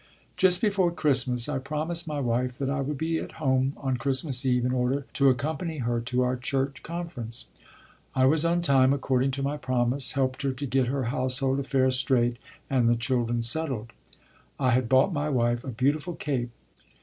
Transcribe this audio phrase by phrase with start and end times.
[0.35, 4.43] Just before Christmas I promised my wife that I would be at home on Christmas
[4.43, 7.45] Eve in order to accompany her to our church conference.
[8.15, 11.99] I was on time according to my promise, helped her to get her household affairs
[11.99, 12.37] straight
[12.67, 13.93] and the children settled.
[14.59, 16.49] I had bought my wife a beautiful cape.